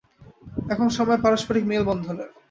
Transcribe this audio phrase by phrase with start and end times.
[0.69, 2.29] এখন সময় পারস্পরিক মেলবন্ধনের।